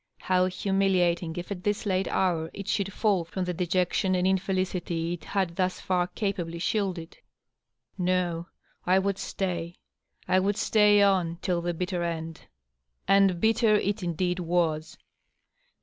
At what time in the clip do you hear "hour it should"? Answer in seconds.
2.07-2.87